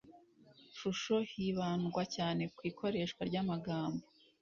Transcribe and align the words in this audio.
shusho 0.77 1.15
hibandwa 1.31 2.01
cyane 2.15 2.43
ku 2.53 2.59
ikoresha 2.71 3.21
ry’amagambo 3.29 4.03